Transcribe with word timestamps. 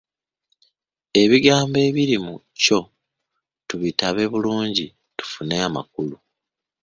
ebigambo 1.21 1.77
ebiri 1.87 2.17
mu 2.25 2.35
kyo 2.61 2.79
tubitabe 3.67 4.23
bulungi 4.31 4.85
tufune 5.17 5.55
amakulu. 5.67 6.17